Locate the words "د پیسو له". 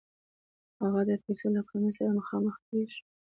1.09-1.61